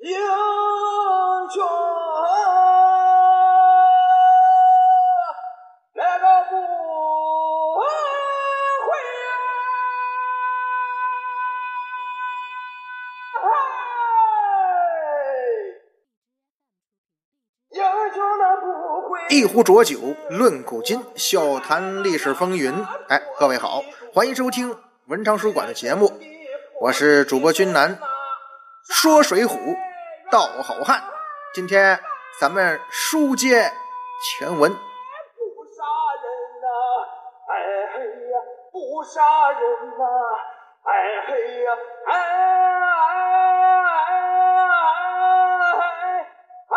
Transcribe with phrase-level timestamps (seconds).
[0.00, 0.16] 英
[1.50, 1.64] 雄！
[19.30, 19.98] 一壶浊酒
[20.30, 22.72] 论古今，笑谈历史风云。
[23.08, 23.82] 哎，各位好，
[24.14, 24.76] 欢迎收听
[25.06, 26.18] 文昌书馆的节目，
[26.80, 27.98] 我是主播君南，
[28.88, 29.76] 说水浒，
[30.30, 31.02] 道好汉。
[31.54, 31.98] 今天
[32.38, 33.72] 咱们书接
[34.22, 34.76] 前文，不
[35.64, 35.82] 杀
[36.22, 36.26] 人
[36.60, 36.66] 呐、
[37.48, 37.52] 哎
[37.94, 38.34] 嘿呀，
[38.70, 39.60] 不杀人
[39.98, 40.04] 呐、
[40.84, 40.90] 哎
[41.26, 41.72] 嘿呀，
[42.06, 42.20] 哎哎
[46.68, 46.76] 哎哎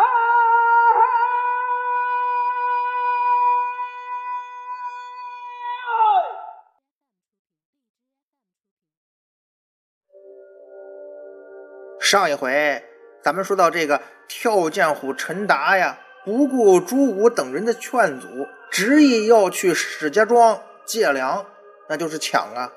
[12.00, 12.82] 上一回
[13.22, 18.26] 咱们说到这个跳涧虎陈达呀，不顾朱武等人的劝阻，
[18.70, 21.46] 执意要去史家庄借粮，
[21.88, 22.72] 那就是抢啊！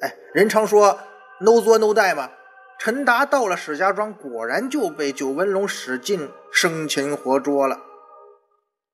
[0.00, 0.98] 哎，人常说
[1.40, 2.30] “no 作 no 带”嘛。
[2.78, 7.80] 陈达到了史家庄，果然就被九纹龙史进生擒活捉了。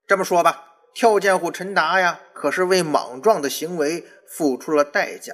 [0.07, 5.33] 这么说吧，跳涧虎陈达呀，可是为莽撞的行为付出了代价。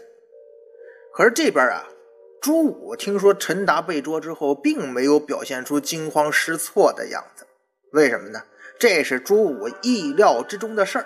[1.14, 1.88] 可是这边啊，
[2.42, 7.46] 朱武听说陈达被捉之后，并没有表现出惊慌失措的样子。
[7.92, 8.42] 为什么呢？
[8.80, 11.06] 这是朱武意料之中的事儿。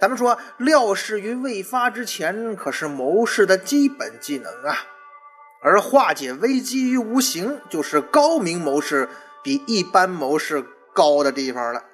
[0.00, 4.76] 咱们说，料事于未发之前，可是谋士的基本技能啊。
[5.62, 9.08] 而化解危机于无形，就是高明谋士
[9.44, 11.84] 比一般谋士高的地方了。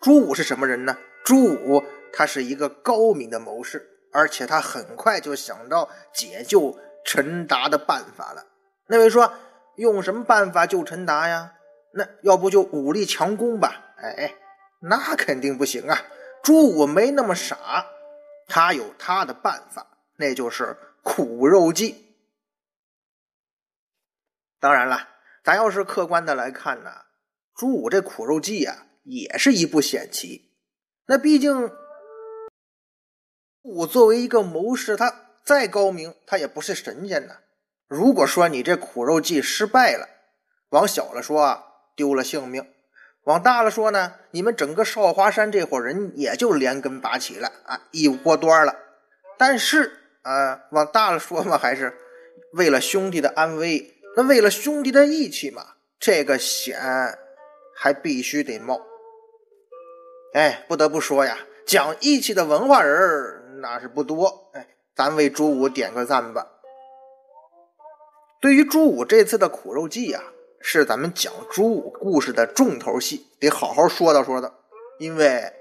[0.00, 0.98] 朱武是什么人呢？
[1.24, 8.46] 朱武他是一个高明的谋士，而且他很快就想到解救陈达的办法了。
[8.86, 9.32] 那位说
[9.76, 11.54] 用什么办法救陈达呀？
[11.92, 13.94] 那要不就武力强攻吧？
[13.96, 14.34] 哎，
[14.80, 16.00] 那肯定不行啊！
[16.42, 17.86] 朱武没那么傻，
[18.46, 22.16] 他有他的办法，那就是苦肉计。
[24.58, 25.08] 当然了，
[25.42, 26.90] 咱要是客观的来看呢，
[27.54, 30.50] 朱武这苦肉计呀、也是一步险棋。
[31.06, 31.68] 那毕竟，
[33.62, 37.38] 朱武作为一个谋士，他再高明，他也不是神仙呐。
[37.88, 40.08] 如果说你这苦肉计失败了，
[40.68, 41.64] 往小了说啊，
[41.96, 42.62] 丢了性命；
[43.24, 48.76] 往大了说呢，你们整个少华山这伙人也就连根拔起了啊，一窝端了。
[49.36, 51.98] 但是啊，往大了说嘛，还是
[52.52, 53.96] 为了兄弟的安危。
[54.14, 55.66] 那为了兄弟的义气嘛，
[55.98, 56.78] 这个险
[57.74, 58.80] 还必须得冒。
[60.32, 64.52] 哎，不得不说呀，讲义气的文化人儿那是不多。
[64.54, 64.68] 哎，
[65.00, 66.46] 咱为朱武点个赞吧。
[68.38, 70.24] 对于朱武这次的苦肉计呀、
[70.60, 74.52] 是咱们讲朱武故事的重头戏，得好好说道说道。
[74.98, 75.54] 因为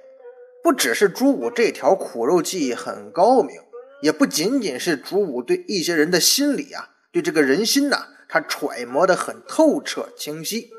[0.61, 3.61] 不只是朱武这条苦肉计很高明，
[4.01, 10.69] 也不仅仅是朱武对一些人的心理啊，对这个人心呐、他揣摩的很透彻清晰，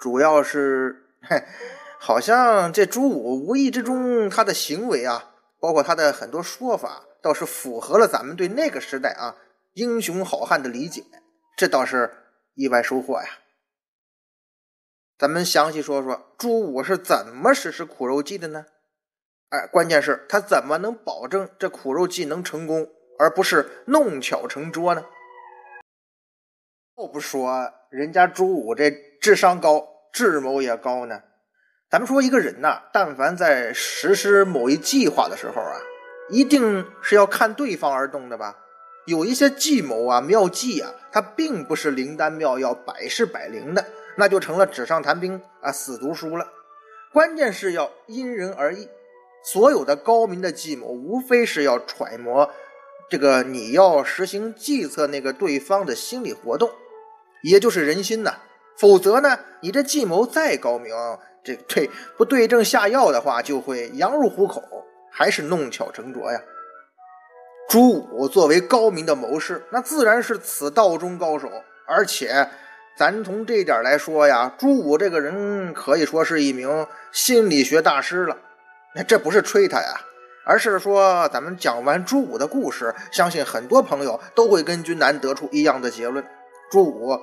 [0.00, 1.44] 主要是，嘿，
[2.00, 9.34] 好像这朱武无意之中他的行为啊，包括他的很多说法，倒是符合了咱们对那个时代啊
[9.72, 11.02] 英雄好汉的理解，
[11.56, 12.12] 这倒是
[12.52, 13.28] 意外收获呀。
[15.16, 18.66] 咱们详细说说朱武是怎么实施苦肉计的呢？
[19.48, 22.86] 哎，关键是他怎么能保证这苦肉计能成功，
[23.18, 25.06] 而不是弄巧成拙呢？
[26.98, 28.90] 要不说人家朱武这
[29.22, 31.22] 智商高，智谋也高呢。
[31.88, 35.80] 咱们说一个人呐，但凡在实施某一计划的时候啊，
[36.30, 38.58] 一定是要看对方而动的吧。
[39.06, 43.84] 有一些计谋啊、妙计啊，它并不是灵丹妙药、百试百灵的，
[44.16, 46.48] 那就成了纸上谈兵啊、死读书了。
[47.12, 48.88] 关键是要因人而异。
[49.44, 52.50] 所有的高明的计谋，无非是要揣摩
[53.10, 56.70] 这个你要实行计策那个对方的心理活动，
[57.42, 58.36] 也就是人心呐。
[58.78, 60.94] 否则呢，你这计谋再高明，
[61.44, 64.83] 这对不对症下药的话，就会羊入虎口，
[65.16, 66.42] 还是弄巧成拙呀。
[67.68, 71.48] 朱武作为高明的谋士，那自然是此道中高手。
[71.86, 72.48] 而且，
[72.96, 78.36] 咱从这点来说呀，朱武这个人可以说是一名心理学大师了。
[78.94, 80.00] 那这不是吹他呀，
[80.44, 86.24] 而是说咱们讲完朱武的故事，相信很多朋友都会跟君南得出一样的结论：
[86.70, 87.18] 朱武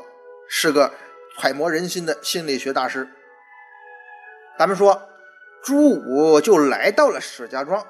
[0.50, 0.92] 是个
[1.38, 3.08] 揣摩人心的心理学大师。
[4.60, 5.02] 咱们说，
[5.64, 7.86] 朱武就来到了史家庄，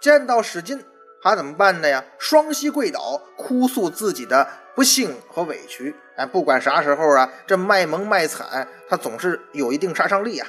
[0.00, 0.84] 见到史进，
[1.22, 2.04] 他怎么办的呀？
[2.18, 5.94] 双膝跪倒，哭诉自己的不幸和委屈。
[6.16, 10.48] 哎，不管啥时候啊，这卖萌卖惨，他总是有一定杀伤力啊。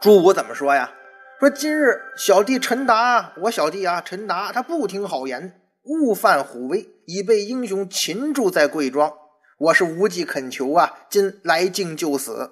[0.00, 0.92] 朱武怎么说呀？
[1.38, 9.12] 说今日小弟陈达，我小弟啊，陈达他不听好言，误犯虎威，已被英雄擒住在贵庄。
[9.58, 12.50] 我是无计恳求啊，今来境就死。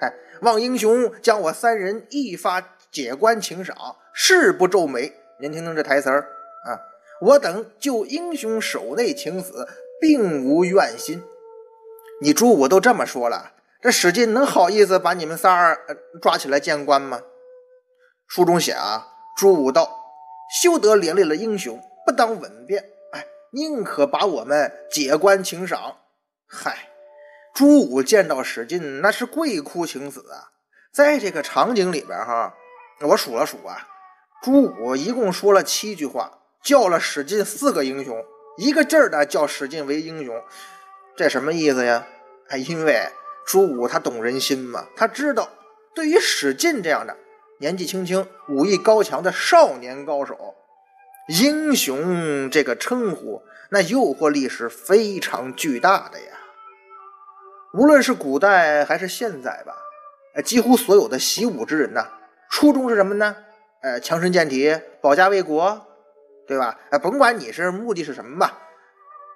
[0.00, 0.12] 哎，
[0.42, 3.76] 望英雄将我三人一发解官请赏，
[4.12, 5.12] 誓不皱眉。
[5.40, 6.22] 您听听这台词儿
[6.66, 6.80] 啊，
[7.20, 9.66] 我等救英雄守内请死，
[10.00, 11.22] 并无怨心。
[12.22, 15.78] 你朱武都这么说了，这史进能好意思把你们仨儿
[16.20, 17.20] 抓起来见官吗？
[18.26, 19.06] 书中写啊，
[19.38, 19.90] 朱武道
[20.62, 22.82] ：“休得连累了英雄，不当稳便。
[23.12, 25.98] 哎，宁可把我们解官请赏。”
[26.48, 26.88] 嗨，
[27.56, 30.52] 朱武见到史进，那是跪哭请死啊！
[30.92, 32.52] 在这个场景里边，哈，
[33.00, 33.88] 我数了数啊，
[34.42, 38.22] 朱武一共说了七句话，叫了史进四个英雄，
[38.58, 40.38] 一个劲儿的叫史进为英雄，
[41.16, 42.06] 这什么意思呀？
[42.48, 43.08] 哎，因为
[43.46, 45.48] 朱武他懂人心嘛，他知道
[45.94, 47.16] 对于史进这样的。
[47.58, 50.54] 年纪轻轻、武艺高强的少年高手，
[51.28, 56.35] 英雄这个称呼，那诱惑力是非常巨大的呀。
[57.76, 59.76] 无论是古代还是现在吧，
[60.34, 62.06] 呃，几乎所有的习武之人呐，
[62.48, 63.36] 初衷是什么呢？
[63.82, 65.86] 呃，强身健体、保家卫国，
[66.46, 66.78] 对吧？
[66.90, 68.58] 呃，甭管你是目的是什么吧，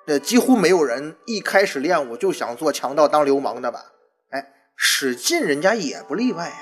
[0.07, 3.93] 呃，几乎没有人一开始练武就想做强盗、当流氓的吧？
[4.31, 6.57] 哎，史进人家也不例外呀。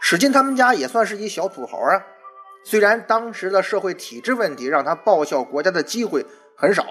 [0.00, 2.06] 史进他们家也算是一小土豪啊，
[2.64, 6.24] 虽然当时的社会体制问题让他报效国家的机会
[6.56, 6.86] 很少，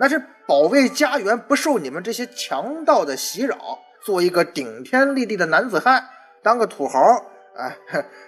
[0.00, 6.08] 那是保卫家园不受你们这些强盗的袭扰，做一个顶天立地的男子汉，
[6.40, 6.98] 当个土豪，
[7.56, 7.76] 哎，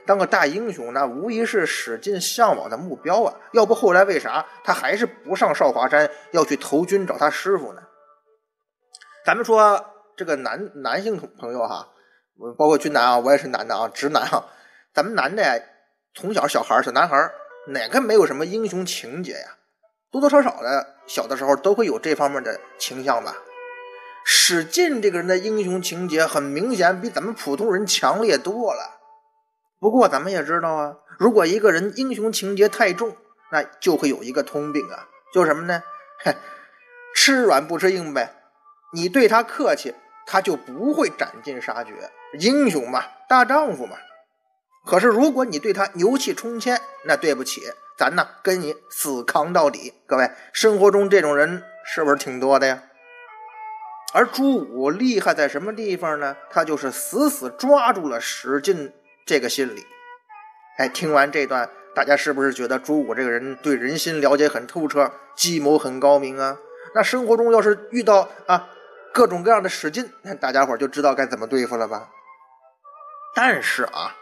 [0.05, 3.34] 当个大英雄，那无疑是史进向往的目标啊。
[3.52, 7.82] 要不后来为啥他还是不上少华山，要去投军找他师傅呢？
[9.25, 9.87] 咱们说
[10.17, 11.88] 这个男男性朋友哈。
[12.56, 14.46] 包括军男啊，我也是男的啊，直男啊。
[14.93, 15.62] 咱们男的呀，
[16.14, 17.31] 从小小孩小男孩
[17.69, 19.58] 哪个没有什么英雄情节呀？
[20.10, 23.36] 多多少少的，小的时候都会有这方面的倾向吧。
[24.24, 28.98] 史进这个人的英雄情节很明显比咱们普通人强烈多了。
[29.78, 33.16] 不过咱们也知道啊，如果一个人英雄情节太重，
[33.50, 35.82] 那就会有一个通病啊，就什么呢？
[36.24, 36.34] 哼
[37.14, 38.34] 吃软不吃硬呗。
[38.92, 39.94] 你对他客气，
[40.26, 42.10] 他就不会斩尽杀绝。
[42.38, 43.96] 英雄嘛，大丈夫嘛。
[44.87, 47.62] 可是如果你对他牛气冲天，那对不起，
[47.97, 49.93] 咱呢跟你死扛到底。
[50.06, 52.82] 各位，生活中这种人是不是挺多的呀？
[54.12, 56.37] 而朱武厉害在什么地方呢？
[56.50, 58.93] 他就是死死抓住了史进
[59.25, 59.87] 这个心理。
[60.79, 66.59] 哎，听完这段，大家是不是觉得朱武这个人对人心了解很透彻，计谋很高明啊？
[66.94, 68.69] 那生活中要是遇到啊
[69.12, 72.09] 各种各样的史进，那大家伙就知道该怎么对付了吧？
[73.37, 74.17] 但是啊，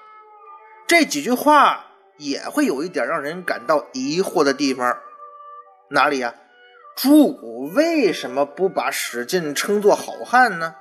[0.89, 1.85] 这几句话
[2.17, 4.99] 也会有一点让人感到疑惑的地方，
[5.91, 6.35] 哪里呀？
[6.97, 10.75] 朱武为什么不把史进称作好汉呢？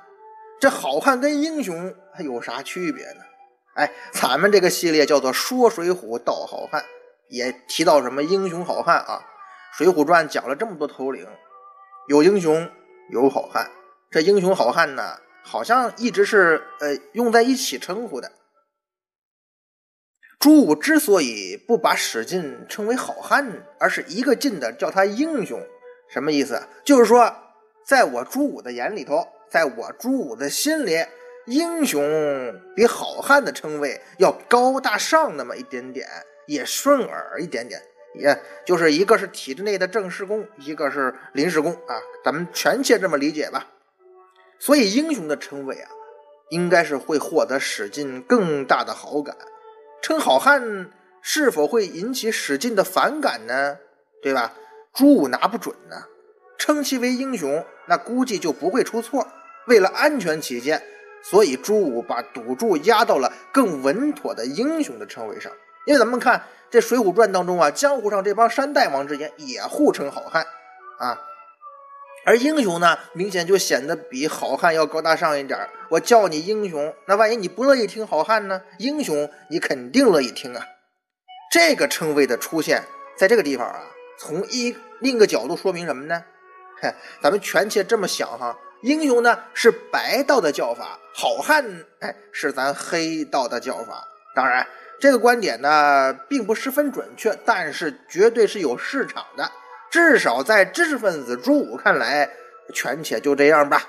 [0.58, 3.20] 这好汉跟英雄还有啥区别呢？
[3.74, 6.82] 哎，咱们这个系列叫做说水浒道好汉，
[7.28, 9.22] 也提到什么英雄好汉啊？
[9.76, 11.28] 《水浒传》讲了这么多头领，
[12.08, 12.68] 有英雄
[13.10, 13.70] 有好汉，
[14.10, 15.18] 这英雄好汉呢？
[15.44, 18.32] 好像一直是呃用在一起称呼的。
[20.38, 25.60] 朱武之所以不把史进称为好汉，而是一个劲的叫他英雄，
[26.08, 26.62] 什么意思？
[26.84, 27.34] 就是说，
[27.84, 31.04] 在我朱武的眼里头，在我朱武的心里，
[31.46, 32.00] 英雄
[32.76, 36.06] 比好汉的称谓要高大上那么一点点，
[36.46, 37.82] 也顺耳一点点，
[38.14, 43.66] 也就是一个是体制内的正式工，一个是临时工啊，咱们全切这么理解吧。
[44.60, 45.90] 所以，英雄的称谓啊，
[46.50, 49.36] 应该是会获得史进更大的好感。
[50.00, 50.90] 称好汉
[51.20, 53.78] 是否会引起史进的反感呢？
[54.22, 54.52] 对吧？
[54.94, 55.96] 朱武拿不准呢。
[56.58, 59.26] 称其为英雄，那估计就不会出错。
[59.66, 60.82] 为了安全起见，
[61.22, 65.52] 所以朱武把赌注压到了更稳妥的英雄的称谓上。
[65.86, 70.44] 因为咱们看这《水浒传》当中啊，江湖上这帮山大王之间也互称好汉
[70.98, 71.20] 啊。
[72.28, 75.58] 而英雄呢，明显就显得比好汉要高大上一点
[75.88, 78.60] 我叫你英雄，那万一你不乐意听好汉呢？
[78.76, 80.62] 英雄你肯定乐意听啊。
[81.50, 82.84] 这个称谓的出现
[83.16, 83.80] 在这个地方啊，
[84.18, 86.22] 从一另一个角度说明什么呢？
[86.82, 86.92] 哼，
[87.22, 91.64] 咱们全且这么想哈，英雄呢是白道的叫法，好汉
[92.00, 94.06] 哎是咱黑道的叫法。
[94.34, 94.66] 当然，
[95.00, 99.50] 这个观点呢并不十分准确，但是绝对是有市场的。
[99.90, 102.30] 至少在知识分子朱武看来，
[102.74, 103.82] 权且就这样吧。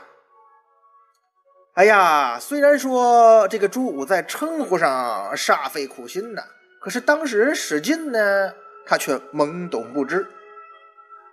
[1.74, 6.42] 哎呀，虽然说这个朱武在称呼上煞费苦心呢，
[6.82, 8.54] 可是当事人史进呢，
[8.86, 10.28] 他却懵懂不知。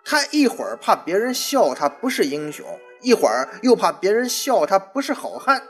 [0.05, 2.65] 他一会儿怕别人笑他不是英雄，
[3.01, 5.63] 一会儿又怕别人笑他不是好汉，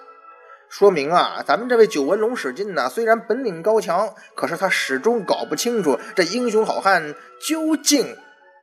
[0.69, 8.15] 说明啊，咱们这位九纹龙史进呢，虽然本领高强，可是他始终搞不清楚这英雄好汉究竟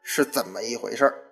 [0.03, 1.23] 是怎么一回事儿。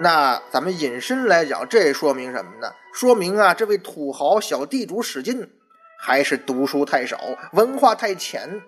[0.00, 2.72] 那咱们引申来讲，这说明什么呢？
[2.92, 5.52] 说明啊，这位土豪小地主史进
[5.98, 7.20] 还是读书太少，
[7.52, 8.62] 文化太浅。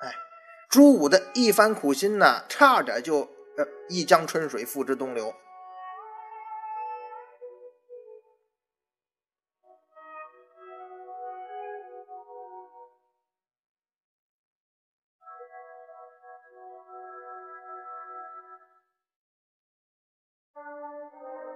[0.00, 0.14] 哎，
[0.68, 3.28] 朱武的一番苦心呢，差点就。
[3.56, 5.32] 呃，一江春水付之东流。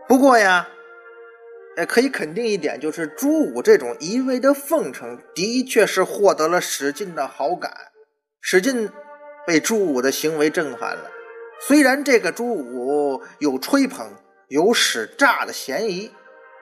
[0.09, 0.67] 不过呀，
[1.77, 7.71] 呃，可以肯定一点，就是朱武这种一味的奉承，的确是获得了史进的好感。
[8.41, 8.89] 史进
[9.47, 11.11] 被朱武的行为震撼了。
[11.61, 14.15] 虽然这个朱武有吹捧、
[14.49, 16.11] 有使诈的嫌疑，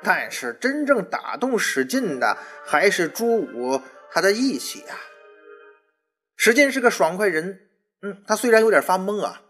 [0.03, 4.99] 但是真正打动史进的还是朱武他的义气啊。
[6.37, 7.61] 史进是个爽快人，
[8.03, 9.43] 嗯，他虽然有点发懵啊，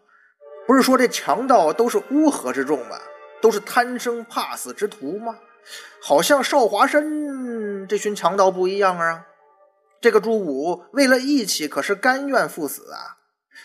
[0.67, 3.01] 不是说这强盗都是乌合之众吗？
[3.41, 5.39] 都是贪生怕死之徒吗？
[6.01, 9.27] 好像少华山这群强盗不一样啊。
[10.01, 13.17] 这个朱武为了义气，可是甘愿赴死啊。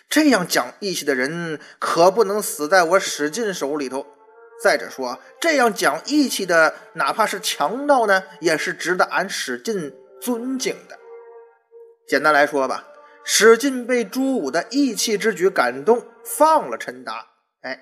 [0.09, 4.07] 这样讲义气的人可不能死在我史进手里头。
[4.63, 10.97] 再者说，这样讲义气的，哪怕是强盗呢，也是值得俺史进尊敬的。
[12.07, 12.87] 简单来说吧，
[13.23, 17.27] 史进被朱武的义气之举感动，放了陈达。
[17.61, 17.79] 哎，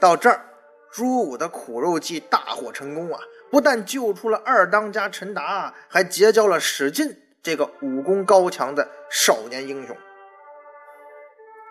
[0.00, 0.44] 到这儿，
[0.92, 3.20] 朱武的苦肉计大获成功啊！
[3.50, 9.96] 不但救出了二当家陈达，还结交了史进这个武功高强的少年英雄。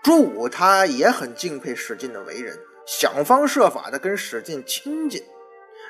[0.04, 5.24] 朱武他也很敬佩史进的为人，想方设法的跟史进亲近。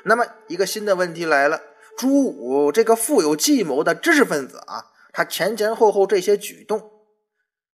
[0.04, 1.62] 那么一个新的问题来了：
[1.96, 6.90] 朱武这个富有计谋的知识分子啊，他前前后后这些举动，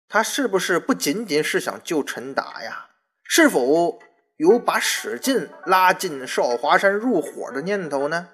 [0.08, 2.90] 他是不是不仅仅是想救陈达呀？
[3.24, 4.00] 是否
[4.38, 8.27] 有把史进拉进少华山入伙的念头呢？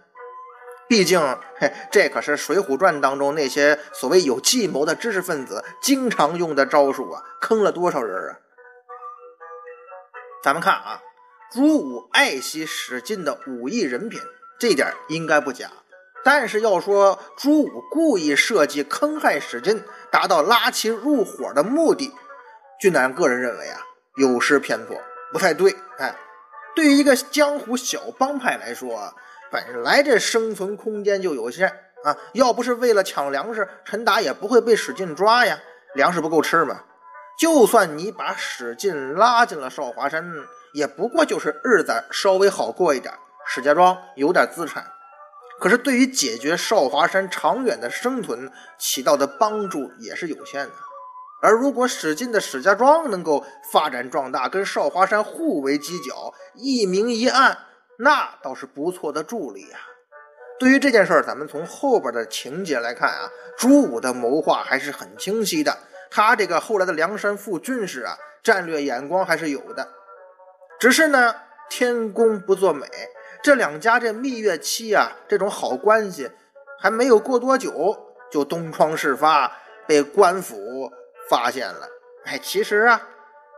[0.90, 8.40] 毕竟，嘿，这可是《水浒传》当中那些所谓有计谋的知识分子经常用的招数啊，坑了多少人啊！
[10.44, 11.02] 咱们看啊，
[11.54, 14.20] 朱武爱惜史进的武艺人品，
[14.60, 15.72] 这点应该不假。
[16.26, 19.82] 但是要说朱武故意设计坑害史进，
[20.12, 22.14] 达到拉其入伙的目的，
[22.78, 23.80] 俊南个人认为啊，
[24.18, 25.02] 有失偏颇，
[25.34, 25.76] 不太对。
[25.98, 26.16] 哎，
[26.76, 29.14] 对于一个江湖小帮派来说。
[29.52, 31.68] 本来这生存空间就有限
[32.04, 35.60] 啊，要不是为了抢粮食，陈达也不会被史进抓呀。
[35.94, 36.82] 粮食不够吃嘛。
[37.38, 40.26] 就算你把史进拉进了少华山，
[40.74, 43.14] 也不过就是日子稍微好过一点，
[43.46, 44.88] 史家庄有点资产，
[45.60, 50.74] 可是对于解决少华山长远的生存起到的帮助也是有限的。
[51.44, 57.58] 而如果史进的史家庄能够发展壮大，跟少华山互为犄角，一明一暗。
[58.00, 59.78] 那倒是不错的助力呀。
[60.58, 65.78] 对于这件事儿，咱们从后边的情节来看啊，朱武的谋划还是很清晰的。
[66.10, 69.90] 他这个后来的梁山副军师啊，战略眼光还是有的。
[70.80, 71.36] 只是呢，
[71.70, 72.88] 天公不作美，
[73.44, 76.32] 这两家这蜜月期啊，这种好关系
[76.80, 77.98] 还没有过多久，
[78.32, 80.90] 就东窗事发，被官府
[81.30, 81.88] 发现了。
[82.26, 83.08] 哎，其实啊，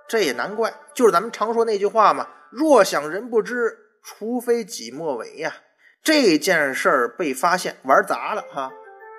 [0.07, 5.55] 这也难怪，就是咱们常说那句话嘛：“若想人不知。”除非己莫为呀！
[6.03, 8.72] 这件事儿被发现玩砸了哈，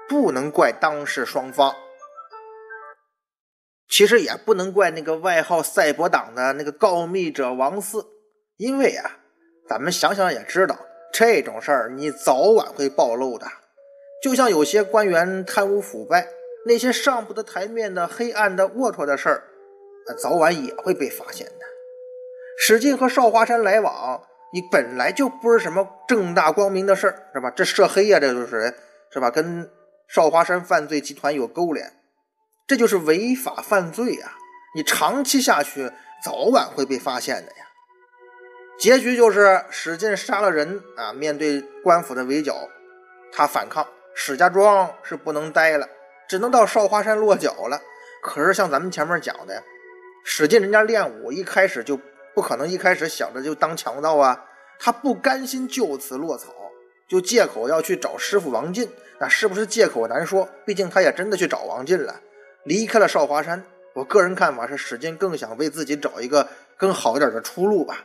[0.09, 1.75] 不能怪当事双方。
[3.89, 8.07] 其实也不能怪那个外号“赛博党”的那个告密者王四，
[8.59, 9.19] 因为啊，
[9.69, 10.79] 咱们想想也知道，
[11.13, 13.49] 这种事儿你早晚会暴露的。
[14.23, 16.29] 就像有些官员贪污腐败，
[16.67, 19.45] 那些上不得台面的黑暗的龌龊的事儿，
[20.19, 21.65] 早晚也会被发现的。
[22.59, 24.23] 史进和少华山来往。
[24.53, 27.51] 你本来就不是什么正大光明的事儿，是吧？
[27.51, 28.75] 这涉黑呀，这就是
[29.13, 29.29] 是吧？
[29.29, 29.69] 跟
[30.09, 31.93] 少华山犯罪集团有勾连，
[32.67, 34.33] 这就是违法犯罪呀！
[34.75, 35.91] 你长期下去，
[36.25, 37.67] 早晚会被发现的呀。
[38.79, 41.13] 结局就是史进杀了人啊！
[41.13, 42.69] 面对官府的围剿，
[43.33, 45.87] 他反抗，史家庄是不能待了，
[46.29, 47.81] 只能到少华山落脚了。
[48.23, 49.63] 可是像咱们前面讲的，
[50.25, 51.99] 史进人家练武一开始就
[52.35, 54.45] 不可能一开始想着就当强盗啊，
[54.79, 56.53] 他不甘心就此落草，
[57.09, 58.91] 就借口要去找师傅王进。
[59.19, 60.49] 那是不是借口难说？
[60.67, 62.21] 毕竟他也真的去找王进了，
[62.65, 63.65] 离开了少华山。
[63.95, 68.05] 我个人看法是，史进更想为自己找一个更好一点的出路吧。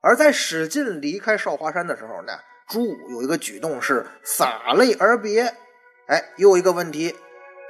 [0.00, 2.32] 而在史进离开少华山的时候呢，
[2.68, 5.54] 朱武有一个举动是洒泪而别。
[6.08, 7.16] 哎，又一个问题，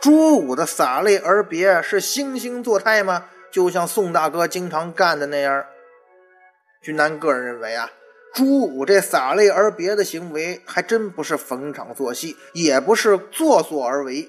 [0.00, 3.26] 朱武的洒泪而别是惺惺作态吗？
[3.50, 5.64] 就像宋大哥经常干的那样？
[6.82, 7.90] 君南个人认为啊。
[8.34, 14.28] 朱武这洒泪而别的行为，还真不是逢场作戏，也不是做作而为，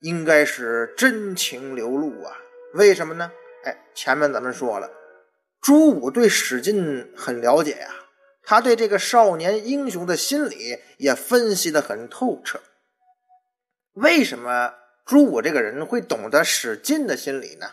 [0.00, 2.36] 应该是真情流露啊！
[2.74, 3.32] 为什么呢？
[3.64, 4.90] 哎，前面咱们说了，
[5.60, 7.88] 朱武对史进很了解呀，
[8.44, 12.60] 他对这个少年英雄的心理也分析的很透彻。
[13.96, 14.72] 为什么
[15.04, 17.66] 朱武这个人会懂得史进的心理呢？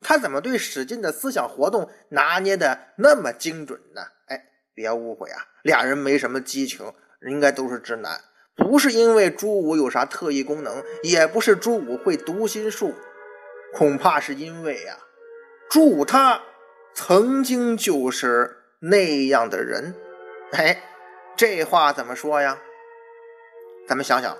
[0.00, 4.02] 他怎么对史进的思想活动拿捏的那么精准呢？
[4.26, 4.46] 哎。
[4.72, 6.94] 别误会啊，俩人没什么激情，
[7.28, 8.18] 应该都是直男，
[8.56, 12.94] 不是因为朱武有啥特异功能，也不是朱武会读心术，
[13.74, 14.96] 恐怕是因为呀，
[15.68, 16.40] 朱武他
[16.94, 19.94] 曾经就是那样的人。
[20.52, 20.82] 哎，
[21.36, 22.56] 这话怎么说呀？
[23.86, 24.38] 咱们想想，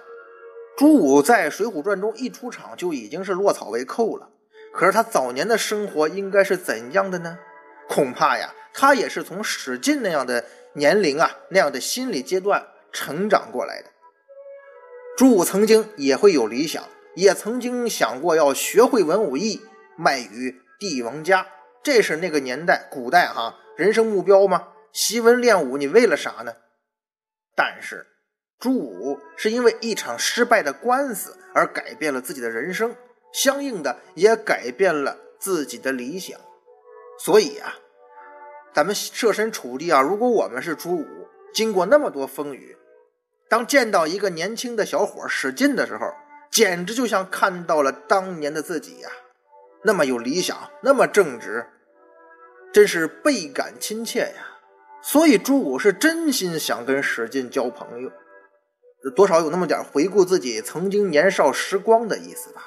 [0.80, 4.30] 朱武在《水浒传》中一出场就已经是落草为寇了，
[4.72, 7.38] 可是他早年的生活应该是怎样的呢？
[7.86, 8.54] 恐怕呀。
[8.72, 13.90] 他也是从史进那样的年龄啊，那样的心理阶段成长过来的。
[15.18, 16.82] 朱武曾经也会有理想，
[17.14, 19.60] 也曾经想过要学会文武艺，
[19.98, 21.46] 卖与帝王家。
[21.82, 24.68] 这是那个年代，古代哈，人生目标吗？
[24.94, 26.54] 习文练武，你为了啥呢？
[27.54, 28.06] 但是
[28.60, 32.94] 朱武是因为一场失败的官司而改变了自己的人生，
[33.32, 36.38] 相应的也改变了自己的理想。
[37.18, 37.74] 所以啊。
[38.72, 41.04] 咱们设身处地啊，如果我们是朱武，
[41.52, 42.76] 经过那么多风雨，
[43.48, 46.06] 当见到一个年轻的小伙使劲的时候，
[46.52, 49.10] 简直就像看到了当年的自己呀，
[49.82, 51.66] 那么有理想，那么正直，
[52.72, 54.46] 真是倍感亲切呀。
[55.02, 58.12] 所以朱武是真心想跟史进交朋友，
[59.14, 62.62] 多少有那么点回顾自己曾经年少时光的意思吧。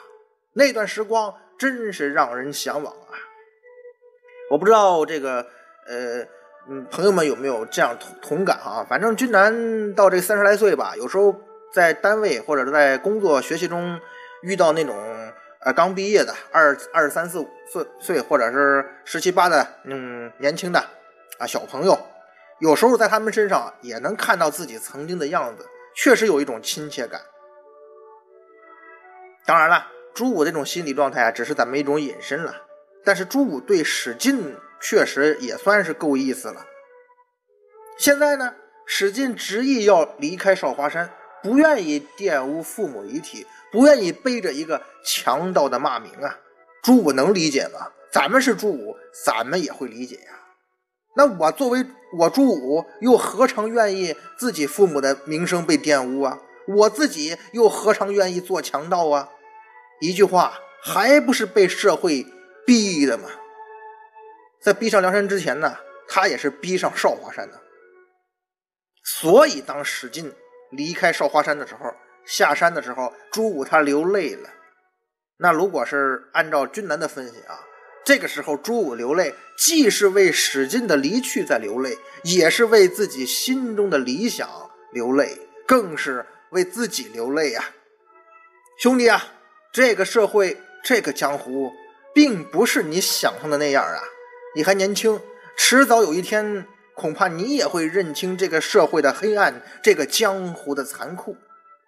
[0.53, 3.13] 那段时光真是让人向往啊。
[4.49, 5.47] 我不知道这个。
[5.85, 6.25] 呃，
[6.69, 8.87] 嗯，朋友们有没有这样同同感啊？
[8.87, 11.35] 反正君南到这三十来岁吧，有时候
[11.73, 13.99] 在单位或者是在工作学习中
[14.43, 14.95] 遇到那种
[15.59, 20.79] 呃刚毕业的二二三四五岁岁或者是十七八的嗯年轻的
[21.37, 21.99] 啊小朋友，
[22.59, 25.65] 有时候在他们身上也能看到自己曾经的样子，
[25.95, 27.21] 确实有一种亲切感。
[29.45, 32.55] 当然了，朱武这种心理状态啊，只是咱们一种隐身了。
[33.03, 34.55] 但是朱武对史进。
[34.85, 36.65] 确实也算是够意思了。
[37.97, 38.53] 现在呢，
[38.85, 41.09] 史进执意要离开少华山，
[41.41, 46.37] 不愿意玷污父母遗体，不愿意背着一个强盗的骂名啊。
[46.81, 47.93] 朱武能理解吗？
[48.11, 50.42] 咱们是朱武，咱们也会理解呀。
[51.15, 51.85] 那我作为
[52.17, 56.39] 我朱武，又何尝愿意自己父母的名声被玷污啊？
[56.67, 59.29] 我自己又何尝愿意做强盗啊？
[59.99, 62.25] 一句话，还不是被社会
[62.65, 63.29] 逼的吗？
[64.61, 67.61] 在逼上梁山之前呢，他也是逼上少华山的。
[69.03, 70.33] 所以当史进
[70.71, 71.93] 离开少华山的时候，
[72.25, 74.49] 下山的时候，朱武他流泪了。
[75.37, 77.59] 那如果是按照君南的分析啊，
[78.05, 84.49] 这个时候朱武流泪，既是为史进的离去在流泪，也是为自己心中的理想
[84.91, 87.63] 流泪，更是为自己流泪呀。
[88.77, 89.25] 兄弟啊，
[89.71, 91.71] 这个社会，这个江湖，
[92.13, 94.03] 并不是你想象的那样啊。
[94.55, 95.21] 你还年轻，
[95.55, 101.37] 迟早有一天，恐怕你也会认清这个社会的黑暗，这个江湖的残酷。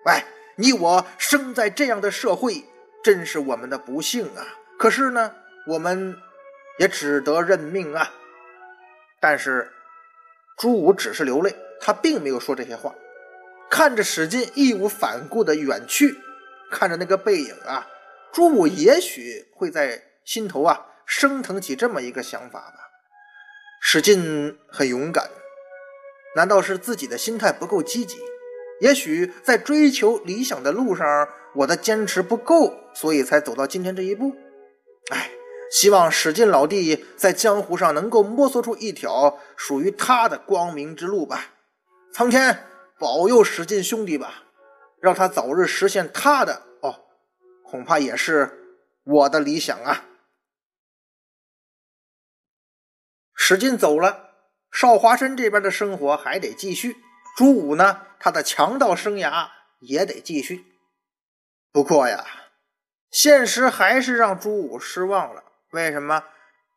[0.06, 0.24] 喂，
[0.56, 2.64] 你我生在这样的社会，
[3.04, 4.48] 真是我们的不幸啊！
[4.78, 5.32] 可是呢，
[5.68, 6.18] 我们
[6.80, 8.12] 也只得认命啊。
[9.20, 9.72] 但是
[10.58, 12.94] 朱武只是流泪，他并没有说这些话。
[13.70, 16.18] 看着史进义无反顾的远去，
[16.72, 17.88] 看着那个背影啊，
[18.32, 20.88] 朱武也许会在心头啊。
[21.08, 22.90] 升腾起这么一个想法吧，
[23.80, 25.30] 史进很勇敢，
[26.36, 28.18] 难道是自己的心态不够积极？
[28.82, 34.36] 也许在追求理想的路上，我的坚持不够，所以才走到今天这一步。
[35.12, 35.30] 哎，
[35.72, 41.54] 希望史进老弟在江湖上能够摸索出一条属于他的光明之路吧。
[42.14, 42.66] 苍天
[42.98, 44.44] 保佑史进兄弟吧，
[45.02, 47.06] 让他早日实现他的哦，
[47.64, 50.06] 恐怕也是我的理想啊。
[53.34, 54.30] 史进走了，
[54.72, 56.98] 少华山这边的生活还得继续。
[57.36, 59.50] 朱武呢，他的强盗生涯
[59.80, 60.66] 也得继续。
[61.72, 62.26] 不过呀，
[63.12, 65.44] 现实还是让朱武失望了。
[65.76, 66.24] 为什么？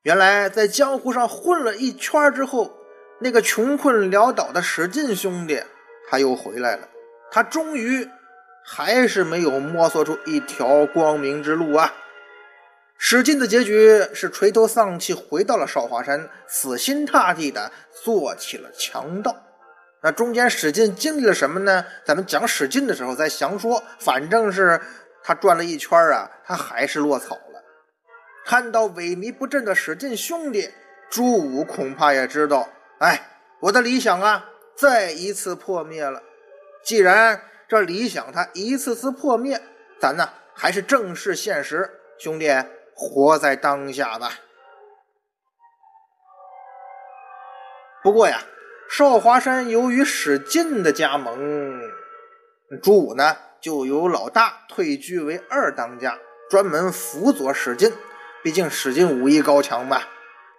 [0.02, 2.76] 原来在江湖上混了一圈之后，
[3.20, 5.62] 那个穷困潦倒的史进兄弟
[6.10, 6.88] 他又回来了。
[7.30, 8.08] 他终于
[8.64, 11.94] 还是没有摸索出一条光明之路啊！
[12.96, 17.70] 史进的结局是垂头丧气回到了少华山，死心塌地的
[18.02, 19.36] 做起了强盗。
[20.02, 21.84] 那中间史进经历了什么呢？
[22.04, 23.84] 咱们讲史进的时候再详说。
[24.00, 24.80] 反正是
[25.22, 27.38] 他转了一圈啊，他还是落草。
[28.48, 30.70] 看到萎靡不振的史进兄弟，
[31.10, 32.66] 朱武恐怕也知道，
[32.98, 33.28] 哎，
[33.60, 36.22] 我的理想啊，再一次破灭了。
[36.82, 39.60] 既然这理想它一次次破灭，
[40.00, 42.48] 咱呢还是正视现实，兄弟，
[42.94, 44.32] 活在当下吧。
[48.02, 48.42] 不过呀。
[48.90, 51.78] 少华山由于史进的加盟，
[52.82, 57.92] 朱武呢就由老大退居为二当家，专门辅佐史进。
[58.42, 60.08] 毕竟史进武艺高强吧，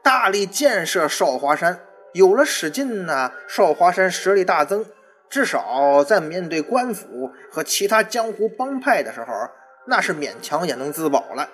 [0.03, 1.79] 大力建设少华山。
[2.13, 4.85] 有了史进呢，少华山实力大增，
[5.29, 9.27] 至少在面对官府和其他江湖帮派的时候，
[9.87, 11.49] 那是勉强也能自保了。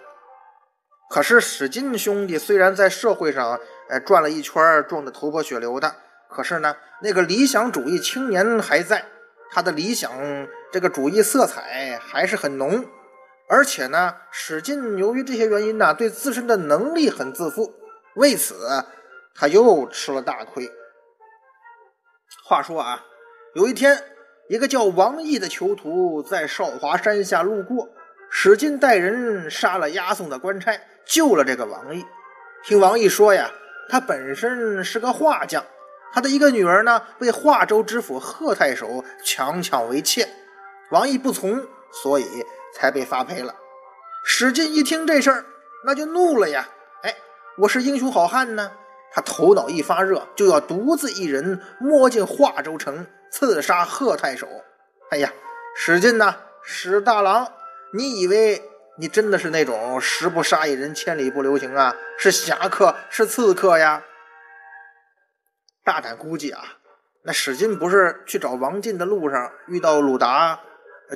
[1.09, 3.59] 可是史进兄弟虽然在社会上
[3.89, 5.95] 呃转了一圈，撞得头破血流的。
[6.29, 9.05] 可是呢，那个理想主义青年还在，
[9.51, 10.11] 他的理想
[10.71, 12.83] 这个主义色彩还是很浓。
[13.47, 17.73] 而且呢，史进由于这些原因呢，对自身的能力很自负，
[18.15, 18.55] 为此
[19.35, 20.71] 他又吃了大亏。
[22.43, 23.03] 话说啊，
[23.53, 24.03] 有一天，
[24.49, 27.89] 一个叫王毅的囚徒在少华山下路过，
[28.31, 32.05] 史进带人杀了押送的官差，救了这个王毅。
[32.63, 33.51] 听王毅说呀，
[33.89, 35.63] 他本身是个画匠。
[36.11, 40.27] 他的一个女儿呢，被华州知府贺太守强抢为妾，
[40.89, 42.25] 王毅不从，所以
[42.75, 43.55] 才被发配了。
[44.25, 45.45] 史进一听这事儿，
[45.85, 46.67] 那就怒了呀！
[47.03, 47.15] 哎，
[47.57, 48.71] 我是英雄好汉呢！
[49.13, 54.47] 他头脑一发热，就要独自一人摸进华州城，刺杀贺太守。
[55.11, 55.31] 哎呀，
[55.77, 57.47] 史进呐，史大郎，
[57.93, 58.61] 你以为
[58.97, 61.95] 你真的是那种十不杀一人，千里不留情啊？
[62.17, 64.03] 是侠客，是刺客呀？
[65.83, 66.61] 大胆估计啊，
[67.23, 70.59] 那史进不是去找王进的路上遇到鲁达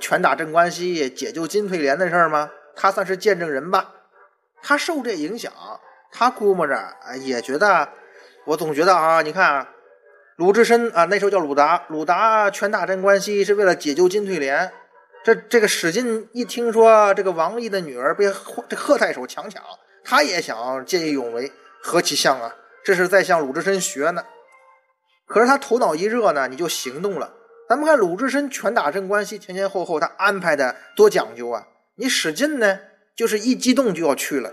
[0.01, 2.51] 拳打镇关西解救金翠莲的事儿吗？
[2.75, 3.93] 他算是见证人吧。
[4.61, 5.51] 他受这影响，
[6.11, 7.89] 他估摸着也觉得，
[8.45, 9.67] 我总觉得啊，你看
[10.35, 14.71] 鲁智深啊，那时候叫鲁达，鲁达拳打镇关西是为了解救金翠莲。
[15.23, 18.31] 这这个史进一听说这个王毅的女儿被
[18.69, 19.61] 这贺太守强抢，
[20.03, 22.55] 他也想见义勇为，何其像啊！
[22.85, 24.23] 这是在向鲁智深学呢。
[25.27, 27.33] 可是他头脑一热呢，你就行动了。
[27.69, 31.67] 咱们看鲁智深拳打镇关西，前前后后他安排的多讲究啊！
[31.97, 32.79] 你使劲呢，
[33.15, 34.51] 就是一激动就要去了。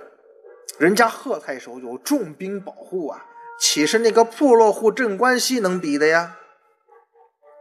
[0.78, 3.24] 人家贺太守有重兵保护啊，
[3.58, 6.36] 岂是那个破落户镇关西能比的呀？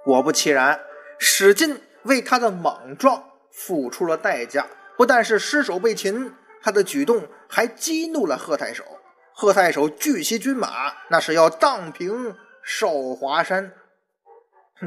[0.04, 0.82] 果不其然，
[1.18, 8.84] 史进为他的莽撞付出了代价，不但是失手被擒，他的举动还激怒了贺太守。
[9.34, 12.36] 贺太守聚齐军马，那是要荡平。
[12.62, 13.72] 少华山，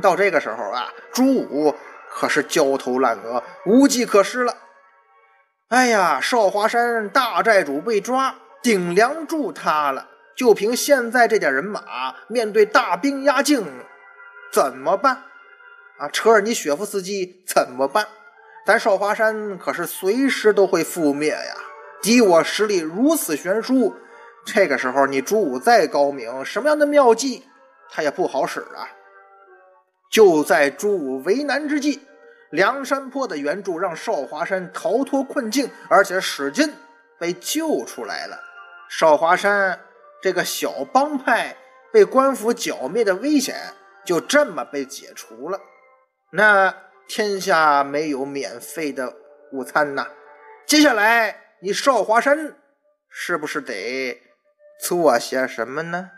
[0.02, 1.74] 到这个时候啊，朱武
[2.10, 4.56] 可是焦头烂额，无计可施了。
[5.68, 13.66] 哎呀，少华山大寨主被抓，顶梁柱塌了，就凭现在这点人马，面对大兵压境，
[14.52, 15.24] 怎么办？
[15.98, 18.06] 啊，车尔尼雪夫斯基怎么办？
[18.64, 21.54] 咱少华山可是随时都会覆灭呀！
[22.02, 23.96] 敌我实力如此悬殊，
[24.44, 27.44] 这个时候你朱武再高明，什么样的妙计？
[27.90, 28.88] 他也不好使啊！
[30.10, 32.00] 就在朱武为难之际，
[32.50, 36.72] 梁山坡的援助让少华山逃脱困境，而且史进
[37.18, 38.40] 被救出来了。
[38.88, 39.78] 少华山
[40.22, 41.56] 这个小帮派
[41.92, 43.54] 被官府剿灭的危险
[44.04, 45.60] 就这么被解除了。
[46.32, 46.74] 那
[47.06, 49.14] 天下没有免费的
[49.52, 50.08] 午餐呐！
[50.66, 52.54] 接下来你少华山
[53.08, 54.20] 是不是得
[54.80, 56.10] 做些什么呢？